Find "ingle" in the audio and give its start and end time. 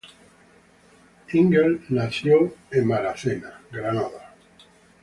1.31-1.81